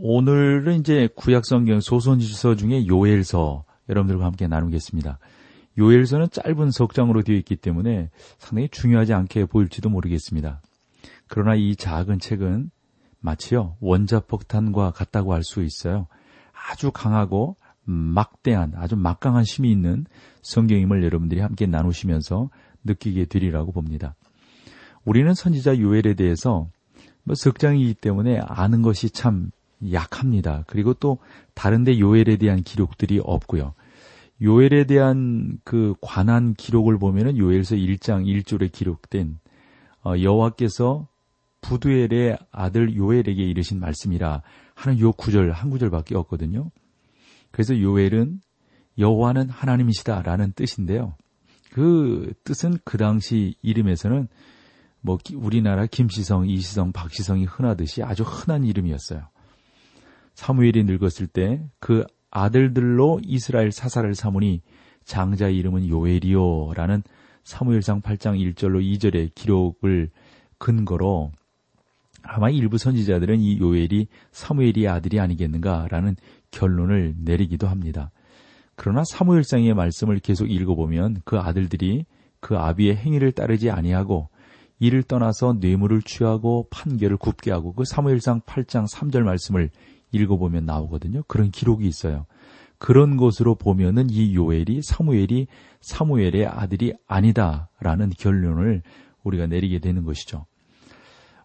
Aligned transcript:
오늘은 0.00 0.78
이제 0.80 1.08
구약 1.16 1.44
성경 1.44 1.80
소선지서 1.80 2.54
중에 2.54 2.86
요엘서 2.86 3.64
여러분들과 3.88 4.26
함께 4.26 4.46
나누겠습니다. 4.46 5.18
요엘서는 5.76 6.28
짧은 6.30 6.70
석장으로 6.70 7.22
되어 7.22 7.34
있기 7.36 7.56
때문에 7.56 8.10
상당히 8.38 8.68
중요하지 8.68 9.12
않게 9.14 9.46
보일지도 9.46 9.88
모르겠습니다. 9.88 10.60
그러나 11.26 11.56
이 11.56 11.74
작은 11.74 12.20
책은 12.20 12.70
마치요 13.20 13.76
원자폭탄과 13.80 14.92
같다고 14.92 15.34
할 15.34 15.42
수 15.42 15.64
있어요. 15.64 16.06
아주 16.70 16.92
강하고 16.92 17.56
막대한 17.82 18.74
아주 18.76 18.94
막강한 18.94 19.42
힘이 19.42 19.72
있는 19.72 20.06
성경임을 20.42 21.02
여러분들이 21.02 21.40
함께 21.40 21.66
나누시면서 21.66 22.50
느끼게 22.84 23.24
되리라고 23.24 23.72
봅니다. 23.72 24.14
우리는 25.04 25.34
선지자 25.34 25.80
요엘에 25.80 26.14
대해서 26.14 26.68
뭐 27.24 27.34
석장이기 27.34 27.94
때문에 27.94 28.38
아는 28.46 28.82
것이 28.82 29.10
참 29.10 29.50
약합니다. 29.92 30.64
그리고 30.66 30.94
또 30.94 31.18
다른데 31.54 31.98
요엘에 31.98 32.36
대한 32.36 32.62
기록들이 32.62 33.20
없고요. 33.22 33.74
요엘에 34.40 34.84
대한 34.84 35.58
그 35.64 35.94
관한 36.00 36.54
기록을 36.54 36.98
보면은 36.98 37.38
요엘서 37.38 37.76
1장 37.76 38.24
1절에 38.24 38.70
기록된 38.70 39.38
어, 40.04 40.14
여호와께서 40.20 41.08
부두엘의 41.60 42.38
아들 42.52 42.96
요엘에게 42.96 43.32
이르신 43.32 43.80
말씀이라 43.80 44.42
하는 44.74 45.00
요 45.00 45.12
구절 45.12 45.50
한 45.50 45.70
구절밖에 45.70 46.16
없거든요. 46.16 46.70
그래서 47.50 47.78
요엘은 47.78 48.40
여호와는 48.98 49.48
하나님이시다라는 49.48 50.52
뜻인데요. 50.52 51.14
그 51.72 52.32
뜻은 52.44 52.78
그 52.84 52.96
당시 52.96 53.56
이름에서는 53.62 54.28
뭐 55.00 55.18
우리나라 55.34 55.86
김시성, 55.86 56.48
이시성, 56.48 56.92
박시성이 56.92 57.44
흔하듯이 57.44 58.02
아주 58.02 58.22
흔한 58.22 58.64
이름이었어요. 58.64 59.28
사무엘이 60.38 60.84
늙었을 60.84 61.26
때 61.26 61.60
그 61.80 62.04
아들들로 62.30 63.20
이스라엘 63.24 63.72
사사를 63.72 64.14
삼으니 64.14 64.62
장자 65.04 65.48
이름은 65.48 65.88
요엘이요라는 65.88 67.02
사무엘상 67.42 68.02
8장 68.02 68.38
1절로 68.54 68.80
2절의 68.80 69.34
기록을 69.34 70.10
근거로 70.58 71.32
아마 72.22 72.50
일부 72.50 72.78
선지자들은 72.78 73.40
이 73.40 73.58
요엘이 73.58 74.06
사무엘이 74.30 74.86
아들이 74.86 75.18
아니겠는가라는 75.18 76.14
결론을 76.52 77.16
내리기도 77.18 77.66
합니다. 77.66 78.12
그러나 78.76 79.02
사무엘상의 79.10 79.74
말씀을 79.74 80.20
계속 80.20 80.48
읽어보면 80.48 81.22
그 81.24 81.36
아들들이 81.36 82.04
그 82.38 82.56
아비의 82.56 82.94
행위를 82.94 83.32
따르지 83.32 83.70
아니하고 83.70 84.28
이를 84.78 85.02
떠나서 85.02 85.54
뇌물을 85.54 86.02
취하고 86.02 86.68
판결을 86.70 87.16
굽게 87.16 87.50
하고 87.50 87.72
그 87.72 87.84
사무엘상 87.84 88.42
8장 88.42 88.86
3절 88.88 89.22
말씀을 89.22 89.70
읽어보면 90.12 90.64
나오거든요. 90.64 91.22
그런 91.28 91.50
기록이 91.50 91.86
있어요. 91.86 92.26
그런 92.78 93.16
것으로 93.16 93.56
보면은 93.56 94.08
이 94.10 94.34
요엘이 94.34 94.82
사무엘이 94.82 95.48
사무엘의 95.80 96.46
아들이 96.46 96.94
아니다라는 97.06 98.10
결론을 98.10 98.82
우리가 99.24 99.46
내리게 99.46 99.80
되는 99.80 100.04
것이죠. 100.04 100.46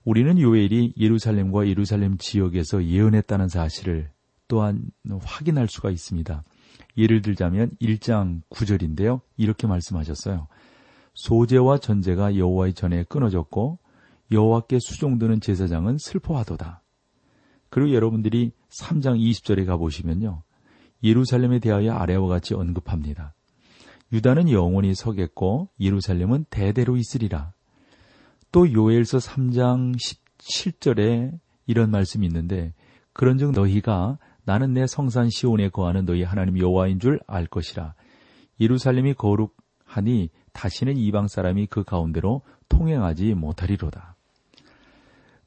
우리는 0.05 0.37
요엘이 0.37 0.93
예루살렘과 0.97 1.67
예루살렘 1.67 2.17
지역에서 2.17 2.85
예언했다는 2.85 3.47
사실을 3.47 4.11
또한 4.47 4.91
확인할 5.23 5.67
수가 5.67 5.89
있습니다. 5.89 6.43
예를 6.97 7.21
들자면 7.21 7.71
1장 7.81 8.41
9절인데요. 8.49 9.21
이렇게 9.37 9.65
말씀하셨어요. 9.65 10.47
소재와 11.15 11.79
전제가 11.79 12.37
여호와의 12.37 12.73
전에 12.73 13.03
끊어졌고 13.03 13.79
여호와께 14.31 14.79
수종드는 14.79 15.41
제사장은 15.41 15.97
슬퍼하도다. 15.99 16.82
그리고 17.73 17.91
여러분들이 17.95 18.51
3장 18.69 19.19
20절에 19.19 19.65
가보시면요. 19.65 20.43
예루살렘에 21.03 21.57
대하여 21.57 21.93
아래와 21.93 22.27
같이 22.27 22.53
언급합니다. 22.53 23.33
유다는 24.11 24.51
영원히 24.51 24.93
서겠고 24.93 25.69
예루살렘은 25.79 26.45
대대로 26.51 26.97
있으리라. 26.97 27.51
또 28.51 28.71
요엘서 28.71 29.17
3장 29.17 29.95
17절에 29.97 31.39
이런 31.65 31.89
말씀이 31.89 32.27
있는데 32.27 32.75
그런즉 33.11 33.53
너희가 33.53 34.19
나는 34.45 34.73
내 34.73 34.85
성산 34.85 35.31
시온에 35.31 35.69
거하는 35.69 36.05
너희 36.05 36.21
하나님 36.21 36.59
여호와인 36.59 36.99
줄 36.99 37.19
알 37.25 37.47
것이라. 37.47 37.95
예루살렘이 38.59 39.15
거룩하니 39.15 40.29
다시는 40.51 40.95
이방 40.97 41.27
사람이 41.27 41.65
그 41.71 41.83
가운데로 41.83 42.43
통행하지 42.69 43.33
못하리로다. 43.33 44.12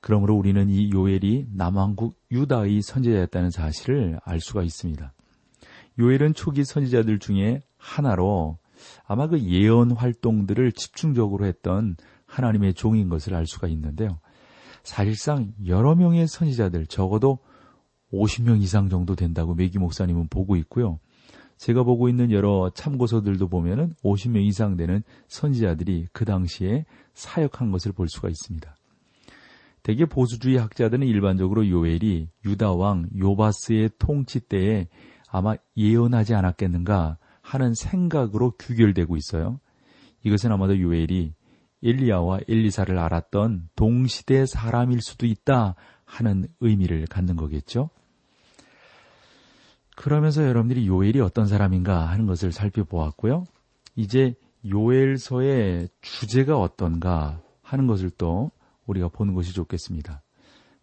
그러므로 0.06 0.36
우리는 0.36 0.70
이 0.70 0.92
요엘이 0.92 1.48
남왕국 1.52 2.14
유다의 2.30 2.80
선지자였다는 2.80 3.50
사실을 3.50 4.20
알 4.22 4.38
수가 4.38 4.62
있습니다. 4.62 5.12
요엘은 5.98 6.34
초기 6.34 6.62
선지자들 6.62 7.18
중에 7.18 7.62
하나로 7.76 8.56
아마 9.04 9.26
그 9.26 9.40
예언 9.40 9.90
활동들을 9.90 10.70
집중적으로 10.70 11.44
했던 11.44 11.96
하나님의 12.24 12.74
종인 12.74 13.08
것을 13.08 13.34
알 13.34 13.48
수가 13.48 13.66
있는데요. 13.66 14.20
사실상 14.84 15.52
여러 15.66 15.96
명의 15.96 16.28
선지자들 16.28 16.86
적어도 16.86 17.40
50명 18.12 18.62
이상 18.62 18.88
정도 18.88 19.16
된다고 19.16 19.56
메기 19.56 19.80
목사님은 19.80 20.28
보고 20.28 20.54
있고요. 20.54 21.00
제가 21.56 21.82
보고 21.82 22.08
있는 22.08 22.30
여러 22.30 22.70
참고서들도 22.72 23.48
보면은 23.48 23.96
50명 24.04 24.44
이상 24.44 24.76
되는 24.76 25.02
선지자들이 25.26 26.06
그 26.12 26.24
당시에 26.24 26.86
사역한 27.14 27.72
것을 27.72 27.90
볼 27.90 28.08
수가 28.08 28.28
있습니다. 28.28 28.75
대개 29.86 30.04
보수주의 30.04 30.56
학자들은 30.56 31.06
일반적으로 31.06 31.68
요엘이 31.68 32.28
유다 32.44 32.72
왕 32.72 33.08
요바스의 33.16 33.90
통치 34.00 34.40
때에 34.40 34.88
아마 35.30 35.54
예언하지 35.76 36.34
않았겠는가 36.34 37.18
하는 37.40 37.72
생각으로 37.72 38.54
규결되고 38.58 39.16
있어요. 39.16 39.60
이것은 40.24 40.50
아마도 40.50 40.80
요엘이 40.80 41.34
엘리야와 41.84 42.40
엘리사를 42.48 42.98
알았던 42.98 43.68
동시대 43.76 44.46
사람일 44.46 45.02
수도 45.02 45.24
있다 45.24 45.76
하는 46.04 46.48
의미를 46.58 47.06
갖는 47.06 47.36
거겠죠. 47.36 47.88
그러면서 49.94 50.42
여러분들이 50.42 50.88
요엘이 50.88 51.20
어떤 51.20 51.46
사람인가 51.46 52.06
하는 52.08 52.26
것을 52.26 52.50
살펴보았고요. 52.50 53.44
이제 53.94 54.34
요엘서의 54.68 55.90
주제가 56.00 56.58
어떤가 56.58 57.40
하는 57.62 57.86
것을 57.86 58.10
또 58.10 58.50
우리가 58.86 59.08
보는 59.08 59.34
것이 59.34 59.52
좋겠습니다. 59.52 60.22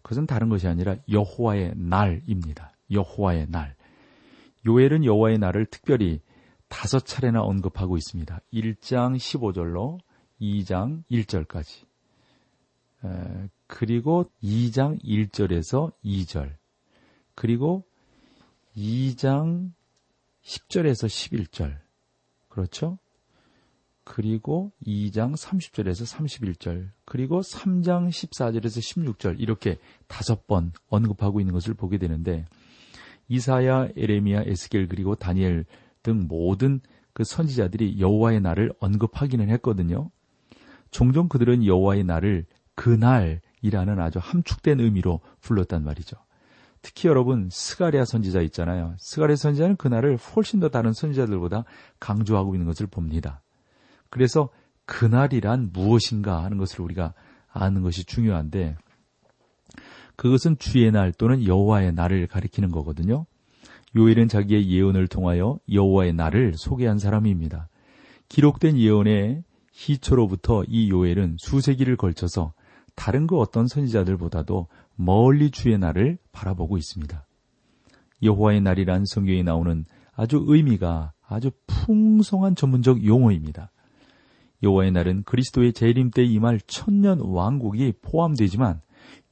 그것은 0.02 0.26
다른 0.26 0.48
것이 0.48 0.68
아니라 0.68 0.96
여호와의 1.10 1.74
날입니다. 1.76 2.72
여호와의 2.90 3.46
날. 3.48 3.76
요엘은 4.66 5.04
여호와의 5.04 5.38
날을 5.38 5.66
특별히 5.66 6.20
다섯 6.68 7.06
차례나 7.06 7.42
언급하고 7.42 7.96
있습니다. 7.96 8.40
1장 8.52 9.16
15절로 9.16 9.98
2장 10.40 11.04
1절까지. 11.10 11.86
에, 13.04 13.48
그리고 13.66 14.30
2장 14.42 15.02
1절에서 15.02 15.92
2절. 16.04 16.56
그리고 17.34 17.84
2장 18.76 19.72
10절에서 20.42 21.06
11절. 21.06 21.78
그렇죠? 22.48 22.98
그리고 24.04 24.72
2장 24.86 25.34
30절에서 25.34 26.06
31절, 26.56 26.90
그리고 27.14 27.42
3장 27.42 28.08
14절에서 28.08 29.14
16절 29.18 29.36
이렇게 29.38 29.78
다섯 30.08 30.48
번 30.48 30.72
언급하고 30.88 31.38
있는 31.38 31.54
것을 31.54 31.72
보게 31.72 31.96
되는데 31.96 32.44
이사야, 33.28 33.90
에레미야, 33.96 34.42
에스겔 34.46 34.88
그리고 34.88 35.14
다니엘 35.14 35.64
등 36.02 36.26
모든 36.26 36.80
그 37.12 37.22
선지자들이 37.22 38.00
여호와의 38.00 38.40
날을 38.40 38.72
언급하기는 38.80 39.48
했거든요. 39.50 40.10
종종 40.90 41.28
그들은 41.28 41.64
여호와의 41.64 42.02
날을 42.02 42.46
그날이라는 42.74 44.00
아주 44.00 44.18
함축된 44.20 44.80
의미로 44.80 45.20
불렀단 45.40 45.84
말이죠. 45.84 46.16
특히 46.82 47.06
여러분 47.06 47.48
스가랴 47.48 48.06
선지자 48.06 48.40
있잖아요. 48.40 48.96
스가랴 48.98 49.36
선지자는 49.36 49.76
그날을 49.76 50.16
훨씬 50.16 50.58
더 50.58 50.68
다른 50.68 50.92
선지자들보다 50.92 51.62
강조하고 52.00 52.56
있는 52.56 52.66
것을 52.66 52.88
봅니다. 52.88 53.40
그래서 54.10 54.48
그날이란 54.86 55.70
무엇인가 55.72 56.42
하는 56.44 56.58
것을 56.58 56.80
우리가 56.82 57.14
아는 57.50 57.82
것이 57.82 58.04
중요한데 58.04 58.76
그것은 60.16 60.58
주의 60.58 60.90
날 60.90 61.12
또는 61.12 61.44
여호와의 61.44 61.92
날을 61.92 62.26
가리키는 62.26 62.70
거거든요. 62.70 63.26
요엘은 63.96 64.28
자기의 64.28 64.70
예언을 64.70 65.08
통하여 65.08 65.58
여호와의 65.72 66.14
날을 66.14 66.54
소개한 66.56 66.98
사람입니다. 66.98 67.68
기록된 68.28 68.78
예언의 68.78 69.44
희초로부터 69.72 70.64
이 70.68 70.90
요엘은 70.90 71.36
수세기를 71.38 71.96
걸쳐서 71.96 72.52
다른 72.94 73.26
그 73.26 73.38
어떤 73.38 73.66
선지자들보다도 73.66 74.68
멀리 74.96 75.50
주의 75.50 75.76
날을 75.78 76.18
바라보고 76.32 76.76
있습니다. 76.76 77.26
여호와의 78.22 78.60
날이란 78.60 79.04
성경에 79.06 79.42
나오는 79.42 79.84
아주 80.12 80.44
의미가 80.46 81.12
아주 81.26 81.50
풍성한 81.66 82.54
전문적 82.54 83.04
용어입니다. 83.04 83.72
여호와의 84.64 84.90
날은 84.92 85.22
그리스도의 85.24 85.72
재림 85.72 86.10
때 86.10 86.24
임할 86.24 86.60
천년 86.66 87.20
왕국이 87.20 87.92
포함되지만 88.02 88.80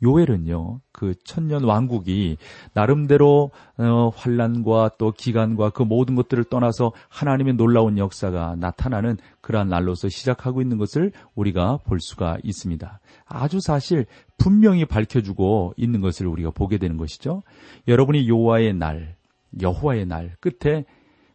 요엘은요, 0.02 0.80
그 0.90 1.14
천년 1.24 1.62
왕국이 1.62 2.36
나름대로 2.74 3.52
어, 3.78 4.08
환란과 4.14 4.92
또 4.98 5.12
기간과 5.12 5.70
그 5.70 5.82
모든 5.84 6.16
것들을 6.16 6.44
떠나서 6.44 6.92
하나님의 7.08 7.54
놀라운 7.54 7.98
역사가 7.98 8.56
나타나는 8.58 9.18
그러한 9.40 9.68
날로서 9.68 10.08
시작하고 10.08 10.60
있는 10.60 10.76
것을 10.76 11.12
우리가 11.36 11.78
볼 11.84 12.00
수가 12.00 12.38
있습니다. 12.42 13.00
아주 13.26 13.60
사실 13.60 14.06
분명히 14.38 14.84
밝혀주고 14.84 15.74
있는 15.76 16.00
것을 16.00 16.26
우리가 16.26 16.50
보게 16.50 16.78
되는 16.78 16.96
것이죠. 16.96 17.42
여러분이 17.86 18.28
요호와의 18.28 18.74
날, 18.74 19.14
여호와의 19.60 20.06
날 20.06 20.34
끝에 20.40 20.84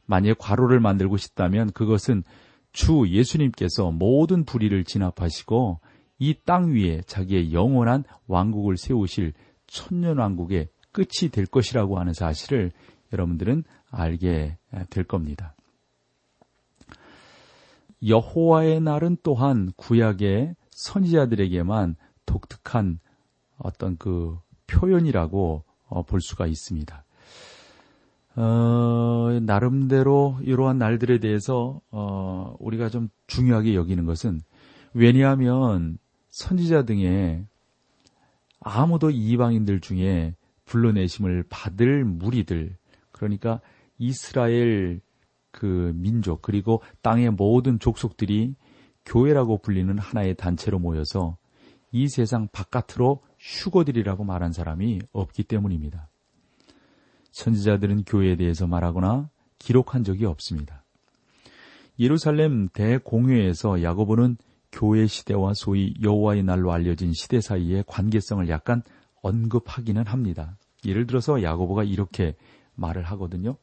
만약 0.05 0.37
괄호를 0.39 0.79
만들고 0.81 1.15
싶다면 1.17 1.71
그것은 1.71 2.23
주 2.77 3.07
예수님께서 3.09 3.89
모든 3.91 4.45
불의를 4.45 4.83
진압하시고 4.83 5.79
이 6.19 6.35
땅 6.45 6.73
위에 6.73 7.01
자기의 7.07 7.51
영원한 7.51 8.03
왕국을 8.27 8.77
세우실 8.77 9.33
천년 9.65 10.19
왕국의 10.19 10.69
끝이 10.91 11.31
될 11.31 11.47
것이라고 11.47 11.97
하는 11.99 12.13
사실을 12.13 12.71
여러분들은 13.11 13.63
알게 13.89 14.59
될 14.91 15.03
겁니다. 15.05 15.55
여호와의 18.05 18.79
날은 18.81 19.17
또한 19.23 19.71
구약의 19.75 20.53
선지자들에게만 20.69 21.95
독특한 22.27 22.99
어떤 23.57 23.97
그 23.97 24.37
표현이라고 24.67 25.63
어, 25.87 26.03
볼 26.03 26.21
수가 26.21 26.45
있습니다. 26.45 27.06
어, 28.37 29.39
나름대로 29.41 30.37
이러한 30.43 30.77
날들에 30.77 31.19
대해서 31.19 31.81
어, 31.89 32.55
우리가 32.59 32.89
좀 32.89 33.09
중요하게 33.25 33.73
여기는 33.73 34.05
것은 34.05 34.41
왜냐하면 34.93 35.97
선지자 36.29 36.85
등의 36.85 37.45
아무도 38.59 39.09
이방인들 39.09 39.81
중에 39.81 40.35
불러내심을 40.65 41.45
받을 41.49 42.05
무리들 42.05 42.77
그러니까 43.11 43.59
이스라엘 43.97 45.01
그 45.51 45.91
민족 45.95 46.43
그리고 46.43 46.83
땅의 47.01 47.31
모든 47.31 47.79
족속들이 47.79 48.53
교회라고 49.05 49.63
불리는 49.63 49.97
하나의 49.97 50.35
단체로 50.35 50.77
모여서 50.77 51.37
이 51.91 52.07
세상 52.07 52.47
바깥으로 52.51 53.23
휴거들이라고 53.39 54.23
말한 54.25 54.51
사람이 54.51 54.99
없기 55.11 55.43
때문입니다. 55.43 56.09
선지자들은 57.37 58.05
교회에 58.05 58.35
대해서 58.35 58.65
말하거나 58.65 59.29
기록한 59.59 60.03
적이 60.03 60.25
없습니다. 60.25 60.83
예루살렘 61.99 62.67
대공회에서 62.69 63.83
야고보는 63.83 64.37
교회 64.71 65.05
시대와 65.05 65.53
소위 65.53 65.93
여호와의 66.01 66.43
날로 66.43 66.71
알려진 66.71 67.13
시대 67.13 67.39
사이의 67.39 67.83
관계성을 67.87 68.49
약간 68.49 68.81
언급하기는 69.21 70.07
합니다. 70.07 70.57
예를 70.85 71.05
들어서 71.05 71.43
야고보가 71.43 71.83
이렇게 71.83 72.35
말을 72.73 73.03
하거든요. 73.03 73.57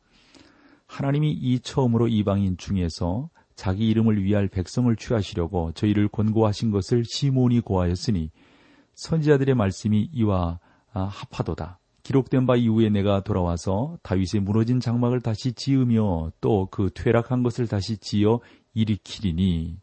하나님이 0.87 1.33
이 1.33 1.59
처음으로 1.59 2.07
이방인 2.07 2.57
중에서 2.57 3.29
자기 3.57 3.89
이름을 3.89 4.23
위할 4.23 4.47
백성을 4.47 4.95
취하시려고 4.95 5.73
저희를 5.73 6.09
권고하신 6.09 6.71
것을 6.71 7.05
시몬이 7.05 7.61
고하였으니 7.61 8.31
선지자들의 8.95 9.55
말씀이 9.57 10.11
이와 10.13 10.61
아, 10.93 11.03
합하도다. 11.03 11.81
기록된 12.05 12.47
바 12.47 12.55
이후에 12.55 12.91
내가 12.91 13.25
돌아와서 13.25 13.99
다윗의 14.03 14.43
무너진 14.43 14.79
장막을 14.79 15.21
다시 15.21 15.53
지으며 15.55 16.31
또 16.41 16.67
그 16.71 16.91
퇴락한 16.95 17.43
것을 17.43 17.67
다시 17.67 17.97
지어 17.97 18.41
일으키리니 18.75 19.79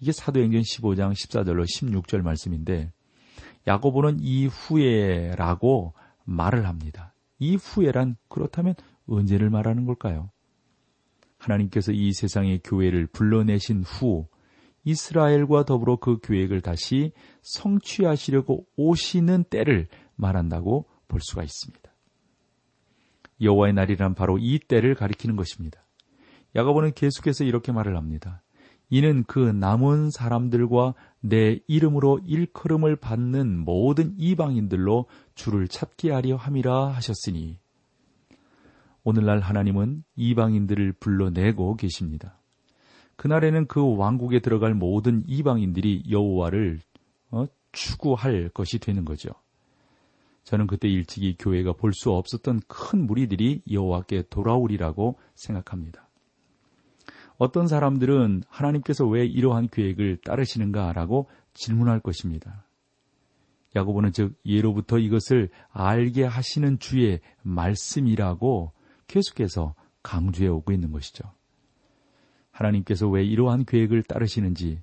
이게 0.00 0.12
사도행전 0.12 0.62
15장 0.62 1.12
14절로 1.12 1.64
16절 1.64 2.22
말씀인데 2.22 2.90
야고보는 3.66 4.18
이후에라고 4.20 5.92
말을 6.24 6.66
합니다. 6.66 7.14
이후에란 7.38 8.16
그렇다면 8.28 8.74
언제를 9.06 9.50
말하는 9.50 9.84
걸까요? 9.84 10.30
하나님께서 11.38 11.92
이 11.92 12.12
세상의 12.12 12.60
교회를 12.64 13.08
불러내신 13.08 13.82
후 13.82 14.26
이스라엘과 14.84 15.64
더불어 15.64 15.96
그 15.96 16.18
계획을 16.20 16.60
다시 16.62 17.12
성취하시려고 17.42 18.66
오시는 18.76 19.44
때를 19.44 19.88
말한다고 20.16 20.86
볼 21.12 21.20
수가 21.20 21.42
있습니다. 21.42 21.92
여호와의 23.42 23.74
날이란 23.74 24.14
바로 24.14 24.38
이 24.38 24.58
때를 24.58 24.94
가리키는 24.94 25.36
것입니다. 25.36 25.84
야고보는 26.56 26.94
계속해서 26.94 27.44
이렇게 27.44 27.70
말을 27.70 27.96
합니다. 27.96 28.42
이는 28.88 29.24
그 29.24 29.38
남은 29.38 30.10
사람들과 30.10 30.94
내 31.20 31.60
이름으로 31.66 32.20
일컬음을 32.26 32.96
받는 32.96 33.58
모든 33.58 34.14
이방인들로 34.18 35.06
주를 35.34 35.68
찾게 35.68 36.10
하려 36.10 36.36
함이라 36.36 36.88
하셨으니 36.88 37.58
오늘날 39.04 39.40
하나님은 39.40 40.04
이방인들을 40.16 40.92
불러내고 40.94 41.76
계십니다. 41.76 42.38
그날에는 43.16 43.66
그 43.66 43.96
왕국에 43.96 44.40
들어갈 44.40 44.74
모든 44.74 45.22
이방인들이 45.26 46.04
여호와를 46.10 46.80
어, 47.30 47.46
추구할 47.72 48.48
것이 48.50 48.78
되는 48.78 49.04
거죠. 49.04 49.30
저는 50.44 50.66
그때 50.66 50.88
일찍이 50.88 51.36
교회가 51.38 51.74
볼 51.74 51.92
수 51.92 52.10
없었던 52.12 52.62
큰 52.66 53.06
무리들이 53.06 53.62
여호와께 53.70 54.24
돌아오리라고 54.28 55.18
생각합니다. 55.34 56.08
어떤 57.38 57.66
사람들은 57.66 58.42
하나님께서 58.48 59.06
왜 59.06 59.24
이러한 59.26 59.68
계획을 59.68 60.18
따르시는가라고 60.24 61.28
질문할 61.54 62.00
것입니다. 62.00 62.66
야고보는 63.74 64.12
즉 64.12 64.34
예로부터 64.44 64.98
이것을 64.98 65.48
알게 65.70 66.24
하시는 66.24 66.78
주의 66.78 67.20
말씀이라고 67.42 68.72
계속해서 69.06 69.74
강조해 70.02 70.48
오고 70.48 70.72
있는 70.72 70.92
것이죠. 70.92 71.32
하나님께서 72.50 73.08
왜 73.08 73.24
이러한 73.24 73.64
계획을 73.64 74.02
따르시는지 74.02 74.82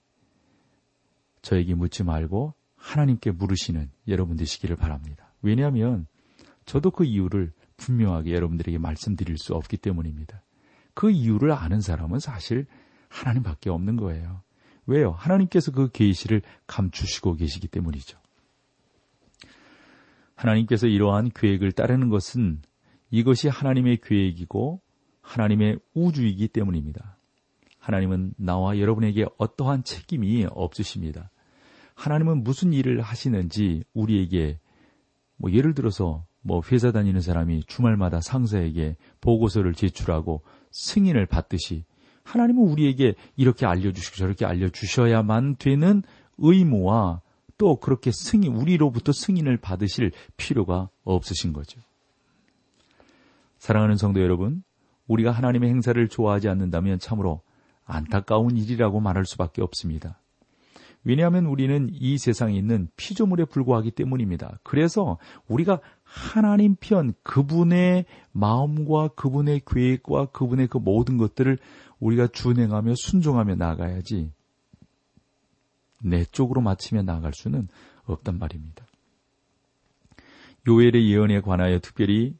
저에게 1.42 1.76
묻지 1.76 2.04
말고 2.04 2.54
하나님께 2.76 3.32
물으시는 3.32 3.92
여러분 4.08 4.38
되시기를 4.38 4.76
바랍니다. 4.76 5.29
왜냐하면 5.42 6.08
저도 6.66 6.92
그 6.92 7.04
이유를 7.04 7.52
분명하게 7.78 8.34
여러분들에게 8.34 8.78
말씀드릴 8.78 9.38
수 9.38 9.56
없기 9.56 9.78
때문입니다. 9.78 10.44
그 10.94 11.10
이유를 11.10 11.52
아는 11.52 11.82
사람은 11.82 12.20
사실 12.20 12.66
하나님밖에 13.08 13.70
없는 13.70 13.96
거예요. 13.96 14.42
왜요? 14.86 15.12
하나님께서 15.12 15.72
그 15.72 15.90
계시를 15.92 16.42
감추시고 16.68 17.36
계시기 17.36 17.68
때문이죠. 17.68 18.18
하나님께서 20.36 20.88
이러한 20.88 21.32
계획을 21.34 21.72
따르는 21.74 22.10
것은 22.10 22.62
이것이 23.12 23.50
하나님의 23.50 23.98
계획이고 24.02 24.82
하나님의 25.22 25.80
우주이기 25.94 26.48
때문입니다. 26.48 27.18
하나님은 27.80 28.34
나와 28.38 28.78
여러분에게 28.78 29.26
어떠한 29.38 29.84
책임이 29.84 30.48
없으십니다. 30.50 31.30
하나님은 31.96 32.44
무슨 32.44 32.74
일을 32.74 33.02
하시는지 33.02 33.84
우리에게 33.94 34.60
뭐 35.40 35.52
예를 35.52 35.74
들어서 35.74 36.26
뭐 36.42 36.62
회사 36.72 36.92
다니는 36.92 37.22
사람이 37.22 37.64
주말마다 37.66 38.22
상사에게 38.22 38.98
보고서를 39.22 39.74
제출하고 39.74 40.44
승인을 40.72 41.26
받듯이 41.26 41.86
하나님은 42.24 42.62
우리에게 42.62 43.16
이렇게 43.36 43.66
알려주시고 43.66 44.18
저렇게 44.18 44.46
알려주셔야만 44.46 45.56
되는 45.56 46.04
의무와 46.38 47.22
또 47.58 47.78
그렇게 47.78 48.12
승인, 48.14 48.56
우리로부터 48.56 49.12
승인을 49.12 49.58
받으실 49.58 50.12
필요가 50.38 50.90
없으신 51.04 51.54
거죠. 51.54 51.82
사랑하는 53.58 53.98
성도 53.98 54.22
여러분, 54.22 54.64
우리가 55.08 55.32
하나님의 55.32 55.70
행사를 55.70 56.08
좋아하지 56.08 56.48
않는다면 56.48 57.00
참으로 57.00 57.42
안타까운 57.84 58.56
일이라고 58.56 59.00
말할 59.00 59.26
수밖에 59.26 59.62
없습니다. 59.62 60.22
왜냐하면 61.04 61.46
우리는 61.46 61.90
이 61.94 62.18
세상에 62.18 62.58
있는 62.58 62.90
피조물에 62.98 63.46
불과하기 63.46 63.92
때문입니다. 63.92 64.60
그래서 64.64 65.18
우리가 65.48 65.80
하나님 66.04 66.76
편 66.80 67.14
그분의 67.24 68.06
마음과 68.32 69.10
그분의 69.10 69.62
계획과 69.66 70.28
그분의 70.28 70.68
그 70.68 70.78
모든 70.78 71.18
것들을 71.18 71.58
우리가 72.00 72.28
준행하며 72.28 72.96
순종하며 72.96 73.56
나가야지 73.56 74.32
내 76.04 76.24
쪽으로 76.26 76.62
맞추며 76.62 77.04
나아갈 77.04 77.34
수는 77.34 77.68
없단 78.06 78.40
말입니다. 78.40 78.86
요엘의 80.68 81.10
예언에 81.10 81.42
관하여 81.42 81.80
특별히 81.80 82.36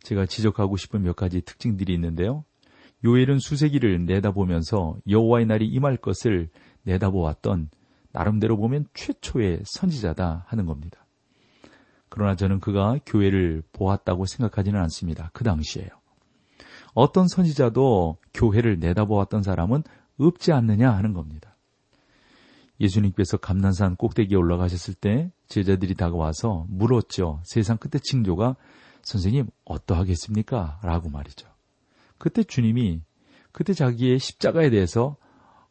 제가 0.00 0.26
지적하고 0.26 0.76
싶은 0.76 1.02
몇 1.02 1.16
가지 1.16 1.40
특징들이 1.40 1.94
있는데요. 1.94 2.44
요엘은 3.04 3.38
수세기를 3.38 4.04
내다보면서 4.06 4.96
여호와의 5.08 5.46
날이 5.46 5.66
임할 5.66 5.96
것을 5.96 6.48
내다보았던 6.82 7.70
나름대로 8.12 8.56
보면 8.56 8.86
최초의 8.94 9.62
선지자다 9.64 10.44
하는 10.46 10.66
겁니다. 10.66 11.06
그러나 12.08 12.36
저는 12.36 12.60
그가 12.60 12.98
교회를 13.06 13.62
보았다고 13.72 14.26
생각하지는 14.26 14.78
않습니다. 14.82 15.30
그 15.32 15.44
당시에요. 15.44 15.88
어떤 16.94 17.26
선지자도 17.26 18.18
교회를 18.34 18.78
내다보았던 18.78 19.42
사람은 19.42 19.82
없지 20.18 20.52
않느냐 20.52 20.90
하는 20.90 21.14
겁니다. 21.14 21.56
예수님께서 22.80 23.38
감난산 23.38 23.96
꼭대기에 23.96 24.36
올라가셨을 24.36 24.94
때 24.94 25.32
제자들이 25.48 25.94
다가와서 25.94 26.66
물었죠. 26.68 27.40
세상 27.44 27.76
끝에 27.78 28.00
징조가 28.02 28.56
선생님 29.02 29.48
어떠하겠습니까? 29.64 30.80
라고 30.82 31.08
말이죠. 31.08 31.48
그때 32.18 32.42
주님이 32.42 33.02
그때 33.52 33.72
자기의 33.72 34.18
십자가에 34.18 34.70
대해서 34.70 35.16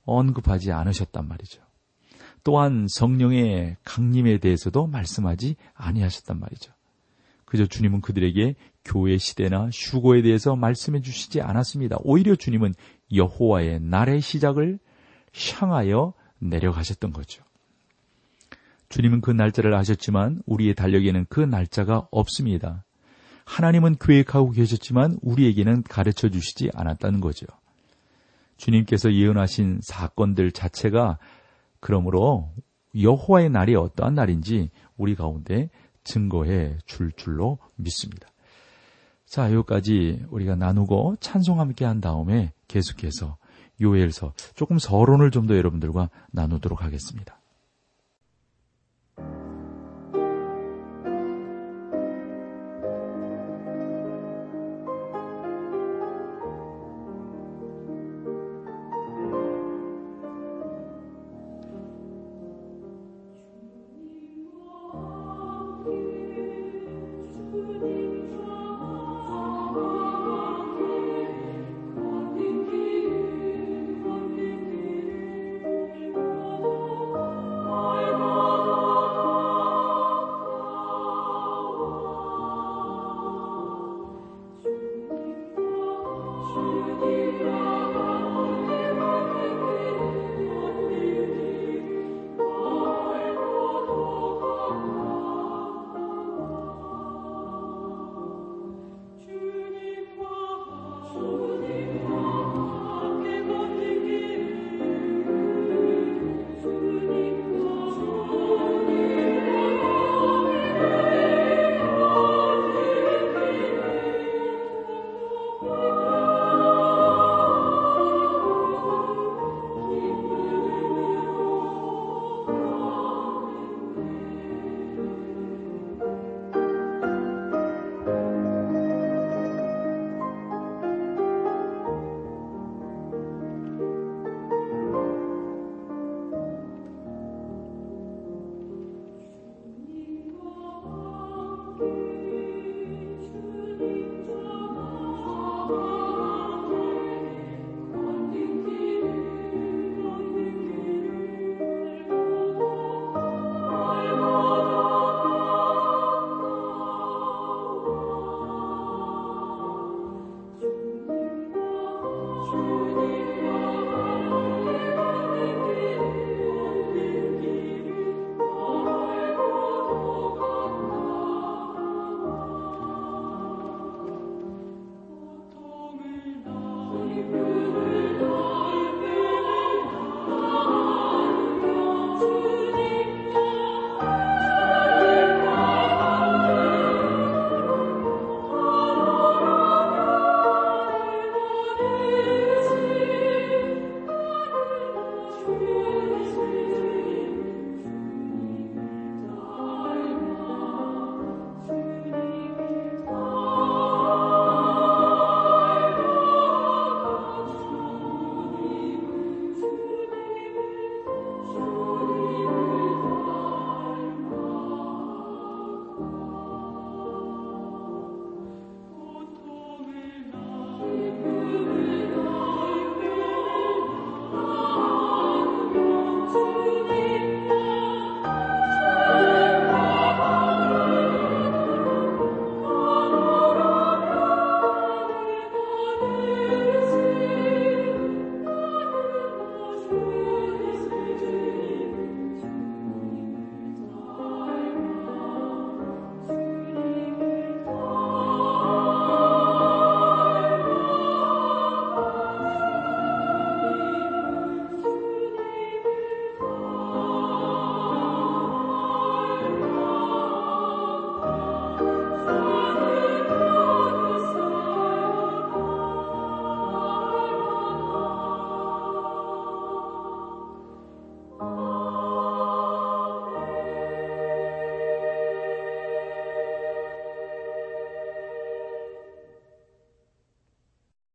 언급하지 0.04 0.72
않으셨단 0.72 1.28
말이죠. 1.28 1.62
또한 2.44 2.88
성령의 2.90 3.78
강림에 3.84 4.38
대해서도 4.40 4.88
말씀하지 4.88 5.56
아니하셨단 5.74 6.40
말이죠. 6.40 6.74
그저 7.46 7.66
주님은 7.66 8.02
그들에게 8.02 8.56
교회 8.86 9.18
시대나 9.18 9.70
휴고에 9.74 10.22
대해서 10.22 10.56
말씀해 10.56 11.02
주시지 11.02 11.42
않았습니다. 11.42 11.98
오히려 12.00 12.36
주님은 12.36 12.74
여호와의 13.14 13.82
날의 13.82 14.22
시작을 14.22 14.80
향하여 15.54 16.14
내려가셨던 16.40 17.12
거죠. 17.12 17.44
주님은 18.90 19.22
그 19.22 19.32
날짜를 19.32 19.74
아셨지만 19.74 20.42
우리의 20.46 20.76
달력에는 20.76 21.26
그 21.30 21.40
날짜가 21.40 22.08
없습니다. 22.12 22.84
하나님은 23.46 23.98
계획하고 24.00 24.52
계셨지만 24.52 25.18
우리에게는 25.22 25.84
가르쳐 25.84 26.30
주시지 26.30 26.70
않았다는 26.74 27.22
거죠. 27.22 27.46
주님께서 28.58 29.14
예언하신 29.14 29.80
사건들 29.82 30.52
자체가 30.52 31.18
그러므로 31.82 32.54
여호와의 33.00 33.50
날이 33.50 33.76
어떠한 33.76 34.16
날인지 34.16 34.70
우리 34.96 35.16
가운데 35.16 35.70
증거해 36.04 36.78
줄 36.86 37.12
줄로 37.12 37.58
믿습니다. 37.76 38.28
자, 39.26 39.54
여기까지 39.54 40.26
우리가 40.30 40.56
나누고 40.56 41.18
찬송 41.20 41.60
함께 41.60 41.86
한 41.86 42.02
다음에 42.02 42.54
계속해서 42.68 43.38
요엘서 43.82 44.34
조금 44.56 44.78
서론을 44.78 45.32
좀 45.32 45.48
더 45.48 45.58
여러분들과 45.58 46.10
나누도록 46.32 46.84
하겠습니다. 46.84 47.41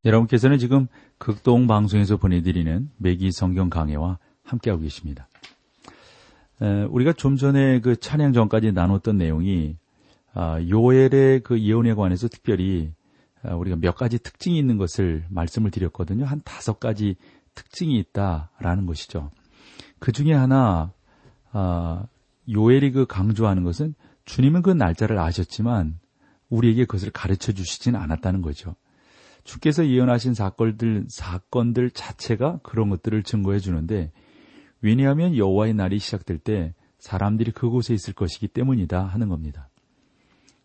여러분께서는 0.06 0.58
지금 0.58 0.86
극동 1.18 1.66
방송에서 1.66 2.16
보내드리는 2.16 2.90
매기 2.96 3.32
성경 3.32 3.68
강해와 3.68 4.18
함께하고 4.44 4.82
계십니다. 4.82 5.28
우리가 6.90 7.12
좀 7.12 7.36
전에 7.36 7.80
그 7.80 7.96
찬양 7.96 8.32
전까지 8.32 8.72
나눴던 8.72 9.18
내용이 9.18 9.76
아, 10.32 10.60
요엘의 10.60 11.40
그 11.40 11.60
예언에 11.60 11.94
관해서 11.94 12.28
특별히 12.28 12.92
아, 13.42 13.54
우리가 13.54 13.76
몇 13.76 13.96
가지 13.96 14.18
특징이 14.18 14.58
있는 14.58 14.76
것을 14.76 15.24
말씀을 15.28 15.70
드렸거든요. 15.70 16.24
한 16.24 16.40
다섯 16.44 16.78
가지 16.78 17.16
특징이 17.54 17.98
있다라는 17.98 18.86
것이죠. 18.86 19.30
그 19.98 20.12
중에 20.12 20.32
하나 20.34 20.92
아, 21.52 22.04
요엘이 22.50 22.92
그 22.92 23.06
강조하는 23.06 23.64
것은 23.64 23.94
주님은 24.24 24.62
그 24.62 24.70
날짜를 24.70 25.18
아셨지만 25.18 25.98
우리에게 26.50 26.84
그것을 26.84 27.10
가르쳐 27.10 27.52
주시진 27.52 27.96
않았다는 27.96 28.42
거죠. 28.42 28.76
주께서 29.46 29.86
예언하신 29.86 30.34
사건들 30.34 31.06
사건들 31.08 31.90
자체가 31.90 32.58
그런 32.62 32.90
것들을 32.90 33.22
증거해 33.22 33.60
주는데 33.60 34.12
왜냐하면 34.82 35.36
여호와의 35.36 35.72
날이 35.74 35.98
시작될 35.98 36.38
때 36.38 36.74
사람들이 36.98 37.52
그곳에 37.52 37.94
있을 37.94 38.12
것이기 38.12 38.48
때문이다 38.48 39.02
하는 39.02 39.28
겁니다. 39.28 39.70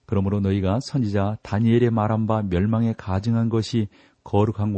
그러므로 0.06 0.42
너희가 0.42 0.80
선지자 0.82 1.38
다니엘의 1.44 1.92
말한 1.92 2.28
바 2.28 2.42
멸망에 2.42 2.94
가증한 2.98 3.50
것이 3.50 3.88
거룩한 4.24 4.74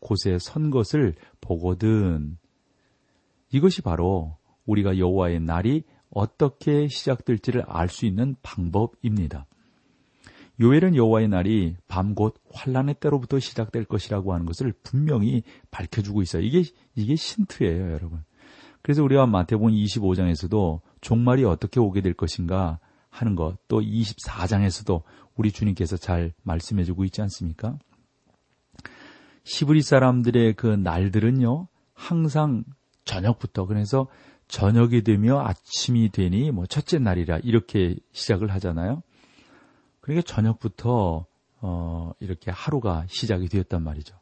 곳에 0.00 0.38
선 0.38 0.70
것을 0.70 1.14
보거든. 1.40 2.36
이것이 3.52 3.82
바로 3.82 4.36
우리가 4.66 4.98
여호와의 4.98 5.40
날이 5.40 5.84
어떻게 6.10 6.88
시작될지를 6.88 7.64
알 7.66 7.88
수 7.88 8.04
있는 8.04 8.36
방법입니다. 8.42 9.46
요엘은 10.60 10.94
여호와의 10.94 11.28
날이 11.28 11.76
밤 11.88 12.14
곧 12.14 12.36
환란의 12.52 12.96
때로부터 13.00 13.40
시작될 13.40 13.84
것이라고 13.86 14.32
하는 14.32 14.46
것을 14.46 14.72
분명히 14.82 15.42
밝혀주고 15.70 16.22
있어요. 16.22 16.42
이게 16.42 16.62
이게 16.94 17.16
신트예요, 17.16 17.92
여러분. 17.92 18.22
그래서 18.82 19.02
우리가 19.02 19.26
마태복음 19.26 19.72
25장에서도 19.72 20.80
종말이 21.00 21.44
어떻게 21.44 21.80
오게 21.80 22.02
될 22.02 22.14
것인가 22.14 22.78
하는 23.10 23.34
것, 23.34 23.56
또 23.68 23.80
24장에서도 23.80 25.02
우리 25.36 25.50
주님께서 25.52 25.96
잘 25.96 26.32
말씀해주고 26.42 27.04
있지 27.04 27.22
않습니까? 27.22 27.78
시브리 29.44 29.82
사람들의 29.82 30.54
그 30.54 30.66
날들은요, 30.66 31.68
항상 31.94 32.64
저녁부터, 33.04 33.66
그래서 33.66 34.08
저녁이 34.48 35.02
되며 35.02 35.40
아침이 35.40 36.10
되니 36.10 36.50
뭐 36.50 36.66
첫째 36.66 36.98
날이라 36.98 37.38
이렇게 37.42 37.96
시작을 38.12 38.50
하잖아요. 38.52 39.02
그러니까 40.04 40.22
저녁부터 40.26 41.24
어, 41.62 42.12
이렇게 42.20 42.50
하루가 42.50 43.06
시작이 43.08 43.48
되었단 43.48 43.82
말이죠. 43.82 44.14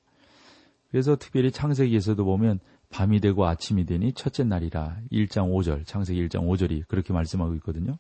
그래서 0.93 1.17
특별히 1.17 1.51
창세기에서도 1.51 2.25
보면 2.25 2.61
밤이 2.89 3.19
되고 3.19 3.45
아침이 3.47 3.85
되니 3.85 4.13
첫째 4.13 4.45
날이라 4.45 4.99
1장 5.11 5.51
5절, 5.53 5.85
창세기 5.85 6.29
1장 6.29 6.47
5절이 6.47 6.87
그렇게 6.87 7.13
말씀하고 7.13 7.57
있거든요. 7.57 7.99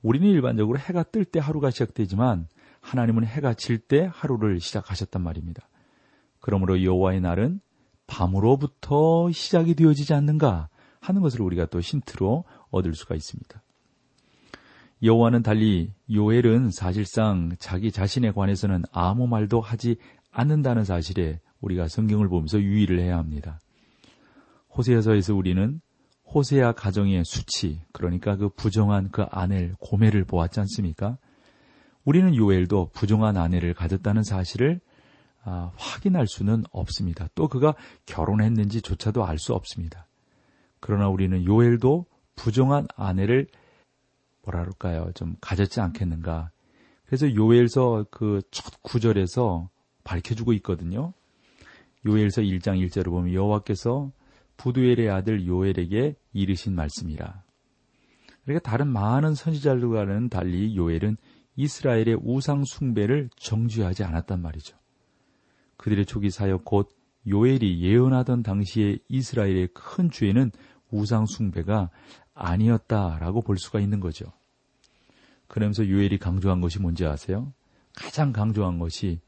우리는 0.00 0.26
일반적으로 0.26 0.78
해가 0.78 1.02
뜰 1.02 1.26
때 1.26 1.38
하루가 1.38 1.70
시작되지만 1.70 2.48
하나님은 2.80 3.26
해가 3.26 3.52
질 3.52 3.76
때 3.78 4.08
하루를 4.10 4.60
시작하셨단 4.60 5.20
말입니다. 5.20 5.68
그러므로 6.40 6.82
여호와의 6.82 7.20
날은 7.20 7.60
밤으로부터 8.06 9.30
시작이 9.32 9.74
되어지지 9.74 10.14
않는가 10.14 10.70
하는 11.00 11.20
것을 11.20 11.42
우리가 11.42 11.66
또 11.66 11.80
힌트로 11.80 12.44
얻을 12.70 12.94
수가 12.94 13.14
있습니다. 13.16 13.62
여호와는 15.02 15.42
달리 15.42 15.92
요엘은 16.10 16.70
사실상 16.70 17.50
자기 17.58 17.92
자신에 17.92 18.30
관해서는 18.30 18.82
아무 18.92 19.26
말도 19.26 19.60
하지 19.60 19.96
않는다는 20.30 20.84
사실에 20.84 21.40
우리가 21.60 21.88
성경을 21.88 22.28
보면서 22.28 22.60
유의를 22.60 23.00
해야 23.00 23.18
합니다. 23.18 23.60
호세아서에서 24.76 25.34
우리는 25.34 25.80
호세아 26.34 26.72
가정의 26.72 27.24
수치, 27.24 27.80
그러니까 27.92 28.36
그 28.36 28.48
부정한 28.48 29.10
그 29.10 29.22
아내를 29.30 29.74
고매를 29.78 30.24
보았지 30.24 30.60
않습니까? 30.60 31.18
우리는 32.04 32.34
요엘도 32.34 32.90
부정한 32.92 33.36
아내를 33.36 33.74
가졌다는 33.74 34.22
사실을 34.22 34.80
아, 35.44 35.70
확인할 35.76 36.26
수는 36.26 36.64
없습니다. 36.72 37.28
또 37.34 37.46
그가 37.46 37.74
결혼했는지조차도 38.06 39.24
알 39.24 39.38
수 39.38 39.54
없습니다. 39.54 40.06
그러나 40.80 41.08
우리는 41.08 41.44
요엘도 41.44 42.06
부정한 42.34 42.88
아내를 42.96 43.46
뭐라 44.46 44.60
그럴까요? 44.60 45.10
좀 45.14 45.36
가졌지 45.40 45.80
않겠는가. 45.80 46.50
그래서 47.04 47.32
요엘서 47.32 48.06
그 48.10 48.40
첫 48.50 48.82
구절에서 48.82 49.68
밝혀주고 50.04 50.52
있거든요. 50.54 51.12
요엘서 52.06 52.42
1장 52.42 52.84
1절을 52.86 53.06
보면 53.06 53.34
여호와께서 53.34 54.12
부두엘의 54.56 55.10
아들 55.10 55.46
요엘에게 55.46 56.14
이르신 56.32 56.74
말씀이라. 56.74 57.42
그러니까 58.44 58.70
다른 58.70 58.86
많은 58.88 59.34
선지자들과는 59.34 60.28
달리 60.28 60.76
요엘은 60.76 61.16
이스라엘의 61.56 62.18
우상 62.22 62.64
숭배를 62.64 63.28
정죄하지 63.36 64.04
않았단 64.04 64.40
말이죠. 64.40 64.76
그들의 65.78 66.06
초기 66.06 66.30
사역 66.30 66.64
곧 66.64 66.88
요엘이 67.26 67.82
예언하던 67.82 68.44
당시에 68.44 68.98
이스라엘의 69.08 69.70
큰 69.74 70.10
죄는 70.10 70.52
우상 70.90 71.26
숭배가 71.26 71.90
아니었다라고 72.34 73.42
볼 73.42 73.58
수가 73.58 73.80
있는 73.80 73.98
거죠. 73.98 74.26
그러면서 75.48 75.88
요엘이 75.88 76.18
강조한 76.18 76.60
것이 76.60 76.80
뭔지 76.80 77.04
아세요? 77.06 77.52
가장 77.94 78.32
강조한 78.32 78.78
것이 78.78 79.20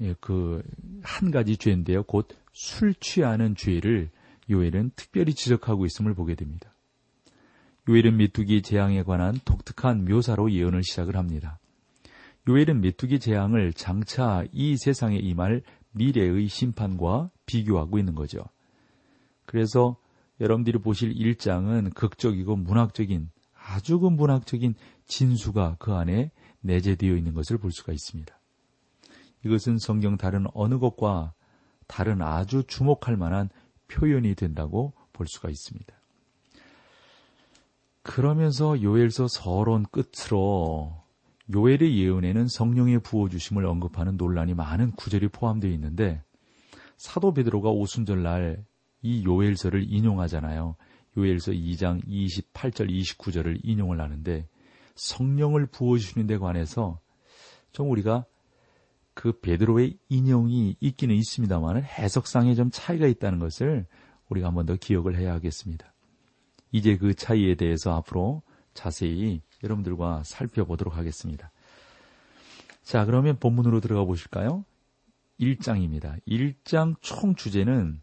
예, 0.00 0.14
그한 0.20 1.30
가지 1.30 1.56
죄인데요. 1.56 2.02
곧 2.04 2.40
술 2.52 2.94
취하는 2.94 3.54
죄를 3.54 4.10
요엘은 4.48 4.92
특별히 4.96 5.34
지적하고 5.34 5.86
있음을 5.86 6.14
보게 6.14 6.34
됩니다. 6.34 6.72
요엘은 7.88 8.16
메뚜기 8.16 8.62
재앙에 8.62 9.02
관한 9.02 9.38
독특한 9.44 10.04
묘사로 10.04 10.52
예언을 10.52 10.82
시작을 10.82 11.16
합니다. 11.16 11.58
요엘은 12.48 12.80
메뚜기 12.80 13.20
재앙을 13.20 13.72
장차 13.72 14.44
이 14.52 14.76
세상에 14.76 15.16
임할 15.16 15.62
미래의 15.92 16.48
심판과 16.48 17.30
비교하고 17.46 17.98
있는 17.98 18.14
거죠. 18.14 18.44
그래서 19.46 19.96
여러분들이 20.40 20.78
보실 20.78 21.12
일장은 21.16 21.90
극적이고 21.90 22.56
문학적인 22.56 23.30
아주 23.70 24.00
그 24.00 24.08
문학적인 24.08 24.74
진수가 25.06 25.76
그 25.78 25.94
안에 25.94 26.32
내재되어 26.60 27.14
있는 27.14 27.34
것을 27.34 27.58
볼 27.58 27.70
수가 27.70 27.92
있습니다. 27.92 28.34
이것은 29.44 29.78
성경 29.78 30.16
다른 30.16 30.46
어느 30.54 30.78
것과 30.78 31.32
다른 31.86 32.20
아주 32.20 32.64
주목할 32.66 33.16
만한 33.16 33.48
표현이 33.88 34.34
된다고 34.34 34.92
볼 35.12 35.26
수가 35.28 35.48
있습니다. 35.50 35.94
그러면서 38.02 38.82
요엘서 38.82 39.28
서론 39.28 39.86
끝으로 39.90 41.02
요엘의 41.52 41.96
예언에는 41.96 42.48
성령의 42.48 43.00
부어주심을 43.00 43.64
언급하는 43.66 44.16
논란이 44.16 44.54
많은 44.54 44.92
구절이 44.92 45.28
포함되어 45.28 45.70
있는데 45.72 46.22
사도 46.96 47.32
베드로가 47.32 47.70
오순절날 47.70 48.64
이 49.02 49.24
요엘서를 49.24 49.92
인용하잖아요. 49.92 50.76
요엘서 51.16 51.52
2장 51.52 52.04
28절 52.06 52.90
29절을 52.90 53.60
인용을 53.62 54.00
하는데 54.00 54.48
성령을 54.94 55.66
부어 55.66 55.98
주시는 55.98 56.26
데 56.26 56.38
관해서 56.38 57.00
좀 57.72 57.90
우리가 57.90 58.24
그 59.14 59.38
베드로의 59.40 59.98
인용이 60.08 60.76
있기는 60.80 61.14
있습니다만 61.14 61.82
해석상에 61.82 62.54
좀 62.54 62.70
차이가 62.70 63.06
있다는 63.06 63.38
것을 63.38 63.86
우리가 64.28 64.48
한 64.48 64.54
번 64.54 64.66
더 64.66 64.76
기억을 64.76 65.16
해야 65.18 65.32
하겠습니다. 65.34 65.92
이제 66.72 66.96
그 66.96 67.14
차이에 67.14 67.56
대해서 67.56 67.92
앞으로 67.96 68.42
자세히 68.74 69.42
여러분들과 69.64 70.22
살펴보도록 70.24 70.96
하겠습니다. 70.96 71.50
자, 72.82 73.04
그러면 73.04 73.36
본문으로 73.38 73.80
들어가 73.80 74.04
보실까요? 74.04 74.64
1장입니다. 75.40 76.20
1장 76.26 76.94
총 77.00 77.34
주제는 77.34 78.00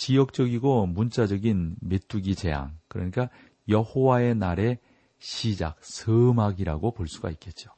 지역적이고 0.00 0.86
문자적인 0.86 1.76
메뚜기 1.80 2.34
재앙, 2.34 2.72
그러니까 2.88 3.28
여호와의 3.68 4.34
날의 4.34 4.78
시작, 5.18 5.76
서막이라고 5.82 6.92
볼 6.92 7.06
수가 7.06 7.30
있겠죠. 7.32 7.70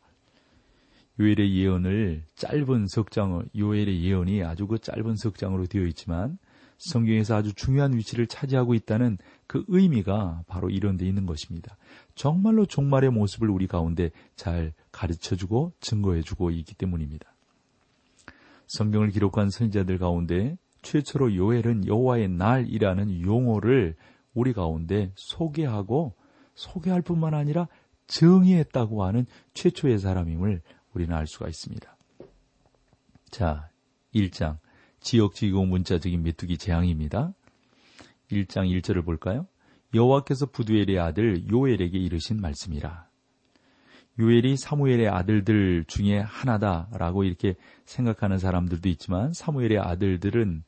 요엘의 1.18 1.52
예언을 1.56 2.22
짧은 2.37 2.87
석장, 2.87 3.48
요엘의 3.56 4.04
예언이 4.04 4.44
아주 4.44 4.68
그 4.68 4.78
짧은 4.78 5.16
석장으로 5.16 5.66
되어 5.66 5.85
있지만 5.87 6.38
성경에서 6.78 7.35
아주 7.35 7.52
중요한 7.54 7.96
위치를 7.96 8.28
차지하고 8.28 8.74
있다는 8.74 9.18
그 9.48 9.64
의미가 9.66 10.44
바로 10.46 10.70
이런 10.70 10.96
데 10.96 11.06
있는 11.06 11.26
것입니다. 11.26 11.76
정말로 12.14 12.66
종말의 12.66 13.11
모습을 13.11 13.50
우리 13.50 13.66
가운데 13.66 14.11
잘 14.37 14.72
가르쳐주고 14.92 15.72
증거해주고 15.80 16.52
있기 16.52 16.76
때문입니다. 16.76 17.35
성경을 18.68 19.11
기록한 19.11 19.50
선지자들 19.50 19.98
가운데 19.98 20.56
최초로 20.83 21.35
요엘은 21.35 21.87
여호와의 21.87 22.29
날이라는 22.29 23.23
용어를 23.23 23.97
우리 24.35 24.53
가운데 24.53 25.12
소개하고 25.16 26.14
소개할 26.55 27.03
뿐만 27.03 27.35
아니라 27.35 27.68
정의했다고 28.07 29.05
하는 29.05 29.27
최초의 29.55 29.99
사람임을 29.99 30.61
우리는 30.92 31.14
알 31.14 31.27
수가 31.27 31.49
있습니다. 31.49 31.97
자, 33.31 33.71
1장 34.14 34.59
지역지공 35.01 35.71
문자적인 35.71 36.23
메뚜기 36.23 36.59
재앙입니다. 36.59 37.33
1장 38.31 38.68
1절을 38.68 39.05
볼까요? 39.05 39.47
여호와께서 39.95 40.47
부두엘의 40.47 40.99
아들 40.99 41.51
요엘에게 41.51 41.99
이르신 41.99 42.40
말씀이라. 42.40 43.09
요엘이 44.18 44.57
사무엘의 44.57 45.09
아들들 45.09 45.85
중에 45.87 46.18
하나다라고 46.18 47.25
이렇게 47.25 47.55
생각하는 47.85 48.38
사람들도 48.38 48.88
있지만 48.90 49.33
사무엘의 49.33 49.79
아들들은 49.79 50.64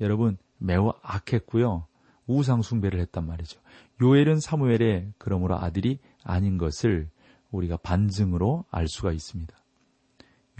여러분 0.00 0.36
매우 0.58 0.92
악했고요. 1.02 1.86
우상 2.26 2.62
숭배를 2.62 3.00
했단 3.00 3.26
말이죠. 3.26 3.60
요엘은 4.02 4.40
사무엘의 4.40 5.12
그러므로 5.18 5.56
아들이 5.56 5.98
아닌 6.22 6.58
것을 6.58 7.08
우리가 7.50 7.76
반증으로 7.76 8.64
알 8.70 8.88
수가 8.88 9.12
있습니다. 9.12 9.54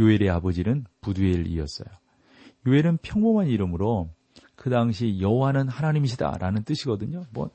요엘의 0.00 0.30
아버지는 0.30 0.84
부두엘이었어요. 1.00 1.88
요엘은 2.66 2.98
평범한 3.02 3.48
이름으로 3.48 4.10
그 4.56 4.70
당시 4.70 5.18
여호와는 5.20 5.68
하나님이시다라는 5.68 6.64
뜻이거든요. 6.64 7.24
뭐 7.30 7.50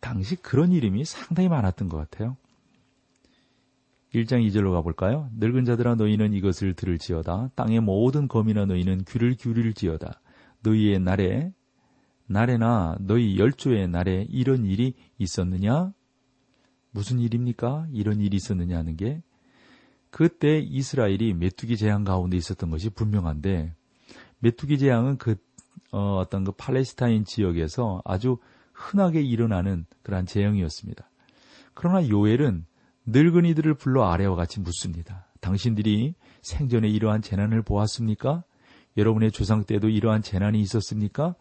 당시 0.00 0.36
그런 0.36 0.72
이름이 0.72 1.04
상당히 1.04 1.48
많았던 1.48 1.88
것 1.88 1.96
같아요. 1.96 2.36
1장 4.14 4.44
2절로 4.48 4.72
가볼까요? 4.72 5.28
늙은 5.36 5.64
자들아 5.64 5.94
너희는 5.94 6.32
이것을 6.32 6.74
들을지어다. 6.74 7.50
땅의 7.54 7.80
모든 7.80 8.26
거미나 8.26 8.64
너희는 8.64 9.04
귀를 9.04 9.34
기울일지어다. 9.34 10.20
너희의 10.62 11.00
날에 11.00 11.52
날에나 12.26 12.96
너희 13.00 13.38
열조의 13.38 13.88
날에 13.88 14.26
이런 14.30 14.64
일이 14.64 14.94
있었느냐? 15.18 15.92
무슨 16.92 17.18
일입니까? 17.18 17.86
이런 17.92 18.20
일이 18.20 18.36
있었느냐 18.36 18.78
하는 18.78 18.96
게 18.96 19.22
그때 20.10 20.58
이스라엘이 20.58 21.34
메뚜기 21.34 21.76
재앙 21.76 22.04
가운데 22.04 22.36
있었던 22.36 22.70
것이 22.70 22.90
분명한데 22.90 23.74
메뚜기 24.40 24.78
재앙은 24.78 25.18
그 25.18 25.36
어, 25.92 26.18
어떤 26.18 26.44
그 26.44 26.52
팔레스타인 26.52 27.24
지역에서 27.24 28.00
아주 28.04 28.38
흔하게 28.72 29.22
일어나는 29.22 29.86
그러한 30.02 30.26
재앙이었습니다. 30.26 31.10
그러나 31.74 32.08
요엘은 32.08 32.64
늙은이들을 33.06 33.74
불러 33.74 34.08
아래와 34.08 34.36
같이 34.36 34.60
묻습니다. 34.60 35.26
당신들이 35.40 36.14
생전에 36.42 36.88
이러한 36.88 37.22
재난을 37.22 37.62
보았습니까? 37.62 38.44
여러분의 39.00 39.32
조상 39.32 39.64
때도 39.64 39.88
이러한 39.88 40.22
재난이 40.22 40.60
있었습니까? 40.60 41.34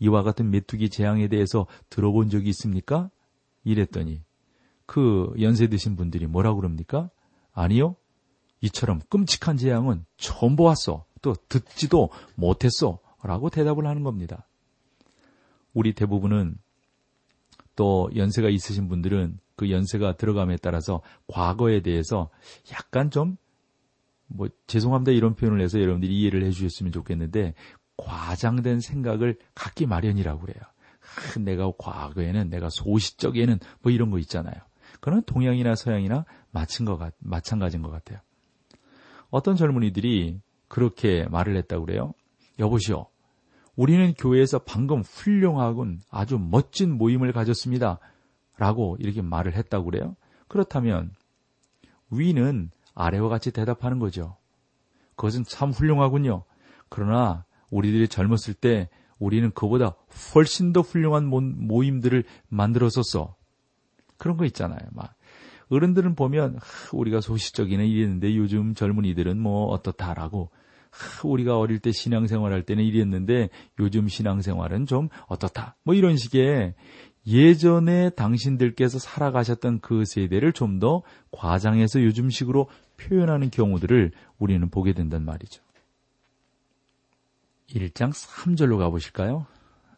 이와 0.00 0.22
같은 0.22 0.50
메뚜기 0.50 0.90
재앙에 0.90 1.28
대해서 1.28 1.66
들어본 1.88 2.28
적이 2.28 2.50
있습니까? 2.50 3.10
이랬더니 3.64 4.20
그 4.86 5.32
연세 5.40 5.68
드신 5.68 5.96
분들이 5.96 6.26
뭐라고 6.26 6.60
그럽니까? 6.60 7.10
아니요. 7.52 7.96
이처럼 8.60 9.00
끔찍한 9.08 9.56
재앙은 9.56 10.04
처음 10.16 10.56
보았어. 10.56 11.04
또 11.22 11.34
듣지도 11.48 12.10
못했어. 12.34 12.98
라고 13.22 13.48
대답을 13.48 13.86
하는 13.86 14.02
겁니다. 14.02 14.46
우리 15.72 15.94
대부분은 15.94 16.58
또 17.74 18.10
연세가 18.14 18.50
있으신 18.50 18.88
분들은 18.88 19.38
그 19.56 19.70
연세가 19.70 20.16
들어감에 20.16 20.56
따라서 20.56 21.00
과거에 21.26 21.80
대해서 21.80 22.28
약간 22.72 23.10
좀, 23.10 23.36
뭐, 24.34 24.48
죄송합니다. 24.66 25.12
이런 25.12 25.34
표현을 25.34 25.60
해서 25.60 25.80
여러분들이 25.80 26.12
이해를 26.20 26.44
해 26.44 26.50
주셨으면 26.50 26.92
좋겠는데, 26.92 27.54
과장된 27.96 28.80
생각을 28.80 29.38
갖기 29.54 29.86
마련이라고 29.86 30.40
그래요. 30.40 30.60
아, 30.64 31.38
내가 31.38 31.70
과거에는, 31.78 32.50
내가 32.50 32.68
소시적에는 32.68 33.60
뭐 33.82 33.92
이런 33.92 34.10
거 34.10 34.18
있잖아요. 34.18 34.54
그건 35.00 35.22
동양이나 35.22 35.76
서양이나 35.76 36.24
마친 36.50 36.84
것 36.84 36.96
같, 36.96 37.14
마찬가지인 37.20 37.82
것 37.82 37.90
같아요. 37.90 38.18
어떤 39.30 39.56
젊은이들이 39.56 40.40
그렇게 40.68 41.26
말을 41.30 41.56
했다고 41.56 41.86
그래요. 41.86 42.14
여보시오. 42.58 43.06
우리는 43.76 44.14
교회에서 44.14 44.60
방금 44.60 45.02
훌륭하군 45.02 46.00
아주 46.10 46.38
멋진 46.38 46.92
모임을 46.92 47.32
가졌습니다. 47.32 47.98
라고 48.56 48.96
이렇게 49.00 49.22
말을 49.22 49.54
했다고 49.54 49.86
그래요. 49.86 50.16
그렇다면 50.48 51.10
위는 52.10 52.70
아래와 52.94 53.28
같이 53.28 53.50
대답하는 53.50 53.98
거죠. 53.98 54.36
그것은 55.16 55.44
참 55.44 55.70
훌륭하군요. 55.70 56.44
그러나 56.88 57.44
우리들이 57.70 58.08
젊었을 58.08 58.54
때 58.54 58.88
우리는 59.18 59.50
그보다 59.52 59.94
훨씬 60.34 60.72
더 60.72 60.80
훌륭한 60.80 61.26
모임들을 61.26 62.24
만들었었어. 62.48 63.34
그런 64.16 64.36
거 64.36 64.44
있잖아요. 64.46 64.80
막 64.92 65.14
어른들은 65.70 66.14
보면 66.14 66.58
우리가 66.92 67.20
소시적이네 67.20 67.86
이랬는데 67.86 68.36
요즘 68.36 68.74
젊은이들은 68.74 69.38
뭐 69.38 69.66
어떻다라고 69.66 70.50
우리가 71.24 71.58
어릴 71.58 71.80
때 71.80 71.90
신앙생활할 71.90 72.62
때는 72.62 72.84
이랬는데 72.84 73.48
요즘 73.80 74.08
신앙생활은 74.08 74.86
좀 74.86 75.08
어떻다. 75.26 75.76
뭐 75.82 75.94
이런 75.94 76.16
식의 76.16 76.74
예전에 77.26 78.10
당신들께서 78.10 78.98
살아가셨던 78.98 79.80
그 79.80 80.04
세대를 80.04 80.52
좀 80.52 80.78
더 80.78 81.02
과장해서 81.30 82.02
요즘식으로 82.02 82.68
표현하는 82.96 83.50
경우들을 83.50 84.12
우리는 84.38 84.68
보게 84.70 84.92
된단 84.92 85.24
말이죠. 85.24 85.62
1장 87.68 88.12
3절로 88.12 88.78
가보실까요? 88.78 89.46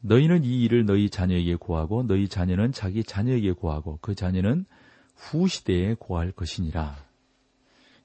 너희는 0.01 0.45
이 0.45 0.63
일을 0.63 0.87
너희 0.87 1.11
자녀에게 1.11 1.57
고하고 1.57 2.05
너희 2.05 2.29
자녀는 2.29 2.73
자기 2.73 3.03
자녀에게 3.03 3.53
고하고 3.53 3.99
그 4.01 4.15
자녀는 4.15 4.67
후 5.15 5.49
시대에 5.49 5.95
고할 5.99 6.33
것이니라. 6.33 6.97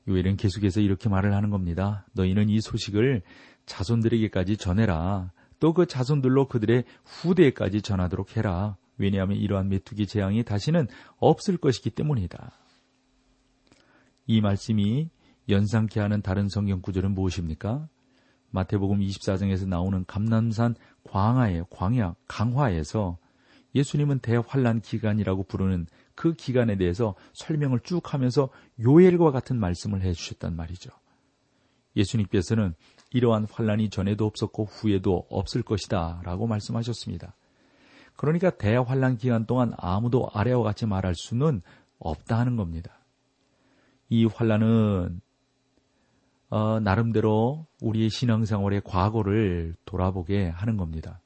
요엘은 0.07 0.37
계속해서 0.37 0.81
이렇게 0.81 1.09
말을 1.09 1.33
하는 1.33 1.49
겁니다. 1.51 2.05
너희는 2.13 2.49
이 2.49 2.59
소식을 2.59 3.21
자손들에게까지 3.65 4.57
전해라. 4.57 5.31
또 5.59 5.73
그 5.73 5.85
자손들로 5.85 6.47
그들의 6.47 6.83
후대에까지 7.05 7.83
전하도록 7.83 8.35
해라. 8.35 8.77
왜냐하면 8.97 9.37
이러한 9.37 9.69
메뚜기 9.69 10.07
재앙이 10.07 10.43
다시는 10.43 10.87
없을 11.17 11.57
것이기 11.57 11.91
때문이다. 11.91 12.51
이 14.31 14.39
말씀이 14.39 15.09
연상케 15.49 15.99
하는 15.99 16.21
다른 16.21 16.47
성경 16.47 16.81
구절은 16.81 17.11
무엇입니까? 17.11 17.89
마태복음 18.51 18.99
24장에서 18.99 19.67
나오는 19.67 20.05
감남산 20.05 20.75
광화의 21.03 21.65
광야 21.69 22.15
강화에서 22.29 23.17
예수님은 23.75 24.19
대환란 24.19 24.79
기간이라고 24.79 25.43
부르는 25.43 25.85
그 26.15 26.33
기간에 26.33 26.77
대해서 26.77 27.15
설명을 27.33 27.81
쭉 27.81 28.13
하면서 28.13 28.47
요엘과 28.79 29.31
같은 29.31 29.59
말씀을 29.59 30.01
해 30.01 30.13
주셨단 30.13 30.55
말이죠. 30.55 30.91
예수님께서는 31.97 32.73
이러한 33.11 33.47
환란이 33.51 33.89
전에도 33.89 34.27
없었고 34.27 34.63
후에도 34.63 35.25
없을 35.29 35.61
것이다라고 35.61 36.47
말씀하셨습니다. 36.47 37.35
그러니까 38.15 38.49
대환란 38.49 39.17
기간 39.17 39.45
동안 39.45 39.73
아무도 39.75 40.29
아래와 40.33 40.63
같이 40.63 40.85
말할 40.85 41.15
수는 41.15 41.61
없다 41.99 42.39
하는 42.39 42.55
겁니다. 42.55 43.00
이 44.11 44.25
환란은 44.25 45.21
어, 46.49 46.79
나름대로 46.81 47.65
우리의 47.81 48.09
신앙생활의 48.09 48.81
과거를 48.83 49.73
돌아보게 49.85 50.49
하는 50.49 50.75
겁니다. 50.75 51.21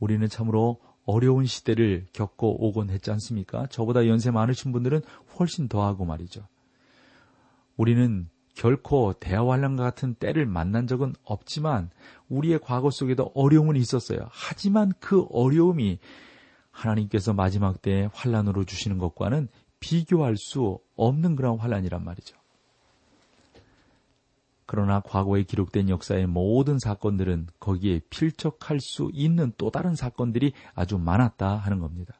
우리는 0.00 0.26
참으로 0.26 0.80
어려운 1.04 1.44
시대를 1.44 2.06
겪고 2.14 2.66
오곤 2.66 2.88
했지 2.88 3.10
않습니까? 3.10 3.66
저보다 3.66 4.06
연세 4.06 4.30
많으신 4.30 4.72
분들은 4.72 5.02
훨씬 5.38 5.68
더하고 5.68 6.06
말이죠. 6.06 6.48
우리는 7.76 8.30
결코 8.54 9.12
대화환란과 9.12 9.82
같은 9.82 10.14
때를 10.14 10.46
만난 10.46 10.86
적은 10.86 11.12
없지만 11.22 11.90
우리의 12.30 12.60
과거 12.62 12.88
속에도 12.90 13.30
어려움은 13.34 13.76
있었어요. 13.76 14.26
하지만 14.30 14.90
그 15.00 15.26
어려움이 15.30 15.98
하나님께서 16.70 17.34
마지막 17.34 17.82
때에 17.82 18.08
환란으로 18.14 18.64
주시는 18.64 18.96
것과는 18.96 19.48
비교할 19.84 20.38
수 20.38 20.78
없는 20.96 21.36
그런 21.36 21.58
환란이란 21.58 22.02
말이죠. 22.02 22.38
그러나 24.64 25.00
과거에 25.00 25.42
기록된 25.42 25.90
역사의 25.90 26.26
모든 26.26 26.78
사건들은 26.78 27.48
거기에 27.60 28.00
필적할 28.08 28.80
수 28.80 29.10
있는 29.12 29.52
또 29.58 29.70
다른 29.70 29.94
사건들이 29.94 30.54
아주 30.74 30.96
많았다 30.96 31.56
하는 31.56 31.80
겁니다. 31.80 32.14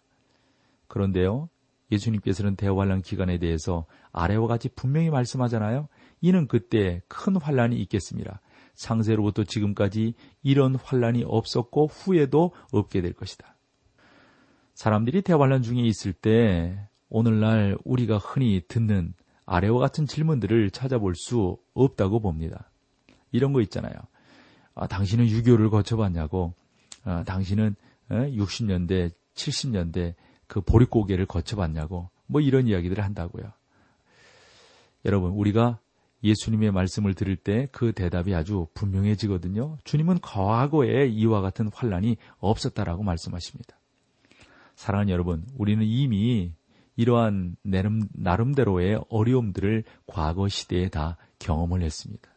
그런데요, 0.89 1.49
예수님께서는 1.91 2.55
대환란 2.55 3.01
기간에 3.01 3.39
대해서 3.39 3.87
아래와 4.13 4.47
같이 4.47 4.69
분명히 4.69 5.09
말씀하잖아요. 5.09 5.89
이는 6.21 6.47
그때 6.47 7.01
큰 7.09 7.37
환란이 7.37 7.77
있겠습니다. 7.77 8.43
상세로부터 8.75 9.45
지금까지 9.45 10.13
이런 10.43 10.75
환란이 10.75 11.25
없었고 11.27 11.87
후에도 11.87 12.53
없게 12.73 13.01
될 13.01 13.15
것이다. 13.15 13.57
사람들이 14.75 15.23
대환란 15.23 15.63
중에 15.63 15.81
있을 15.81 16.13
때 16.13 16.89
오늘날 17.09 17.77
우리가 17.85 18.19
흔히 18.19 18.63
듣는 18.67 19.15
아래와 19.47 19.79
같은 19.79 20.07
질문들을 20.07 20.71
찾아볼 20.71 21.15
수 21.15 21.59
없다고 21.75 22.21
봅니다. 22.21 22.71
이런 23.31 23.53
거 23.53 23.61
있잖아요. 23.63 23.95
아, 24.75 24.87
당신은 24.87 25.29
유교를 25.29 25.71
거쳐봤냐고, 25.71 26.55
아, 27.05 27.25
당신은 27.25 27.77
60년대, 28.11 29.13
70년대 29.35 30.15
그 30.47 30.61
보릿고개를 30.61 31.27
거쳐봤냐고, 31.27 32.11
뭐 32.27 32.41
이런 32.41 32.67
이야기들을 32.67 33.03
한다고요. 33.05 33.53
여러분, 35.05 35.33
우리가 35.33 35.79
예수님의 36.23 36.73
말씀을 36.73 37.15
들을 37.15 37.37
때 37.37 37.69
그 37.71 37.93
대답이 37.93 38.35
아주 38.35 38.67
분명해지거든요. 38.75 39.77
주님은 39.85 40.21
과거에 40.21 41.07
이와 41.07 41.43
같은 41.43 41.69
환란이 41.73 42.17
없었다라고 42.39 43.03
말씀하십니다. 43.03 43.79
사랑하는 44.75 45.13
여러분, 45.13 45.47
우리는 45.57 45.85
이미 45.85 46.53
이러한 46.97 47.57
나름대로의 48.13 49.01
어려움들을 49.09 49.85
과거 50.07 50.49
시대에 50.49 50.89
다 50.89 51.17
경험을 51.39 51.83
했습니다. 51.83 52.29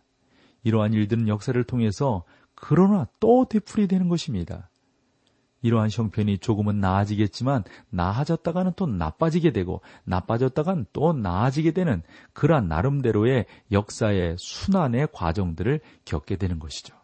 이러한 0.64 0.94
일들은 0.94 1.28
역사를 1.28 1.62
통해서 1.64 2.24
그러나 2.56 3.08
또 3.20 3.46
되풀이되는 3.46 4.10
것입니다. 4.10 4.70
이러한 5.62 5.90
형편이 5.92 6.38
조금은 6.40 6.80
나아지겠지만 6.80 7.64
나아졌다가는 7.90 8.74
또 8.76 8.86
나빠지게 8.86 9.52
되고 9.52 9.82
나빠졌다가는 10.04 10.86
또 10.94 11.14
나아지게 11.14 11.72
되는 11.72 12.04
그러한 12.34 12.68
나름대로의 12.68 13.46
역사의 13.72 14.36
순환의 14.38 15.10
과정들을 15.14 15.82
겪게 16.06 16.36
되는 16.36 16.60
것이죠. 16.60 16.96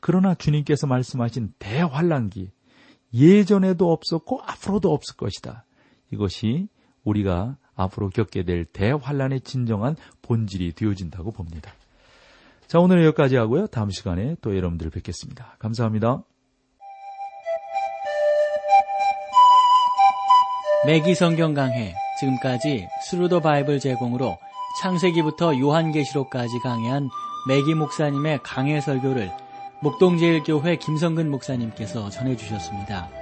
그러나 0.00 0.34
주님께서 0.34 0.86
말씀하신 0.86 1.54
대환란기 1.58 2.50
예전에도 3.14 3.92
없었고 3.92 4.40
앞으로도 4.42 4.92
없을 4.92 5.16
것이다. 5.16 5.64
이것이 6.12 6.68
우리가 7.04 7.56
앞으로 7.74 8.10
겪게 8.10 8.44
될 8.44 8.64
대환란의 8.64 9.40
진정한 9.40 9.96
본질이 10.22 10.74
되어진다고 10.74 11.32
봅니다. 11.32 11.72
자, 12.68 12.78
오늘은 12.78 13.04
여기까지 13.04 13.36
하고요. 13.36 13.66
다음 13.66 13.90
시간에 13.90 14.36
또 14.40 14.56
여러분들 14.56 14.90
뵙겠습니다. 14.90 15.56
감사합니다. 15.58 16.22
매기 20.86 21.14
성경 21.14 21.54
강해 21.54 21.94
지금까지 22.18 22.88
Thru 23.04 23.25
the 23.25 23.40
Bible 23.40 23.78
제공으로 23.78 24.36
창세기부터 24.80 25.58
요한계시록까지 25.58 26.58
강해한 26.60 27.08
매기 27.46 27.74
목사님의 27.74 28.40
강해 28.42 28.80
설교를 28.80 29.30
목동제일교회 29.80 30.76
김성근 30.76 31.30
목사님께서 31.30 32.10
전해주셨습니다. 32.10 33.21